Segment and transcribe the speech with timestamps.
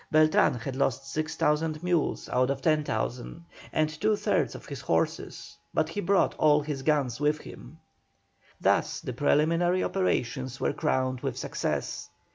[0.09, 5.89] Beltran had lost 6,000 mules out of 10,000, and two thirds of his horses, but
[5.89, 7.77] he brought all his guns with him.
[8.59, 12.09] Thus the preliminary operations were crowned with success.